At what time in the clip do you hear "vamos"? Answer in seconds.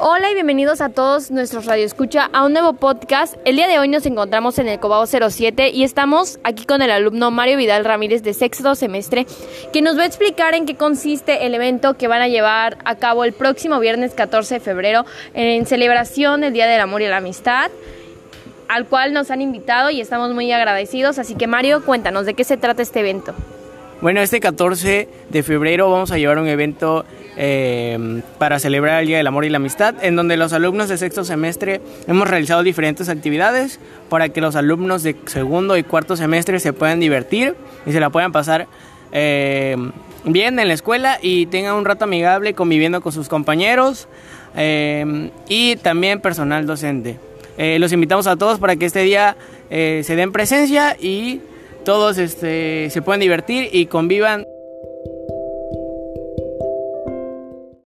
25.90-26.10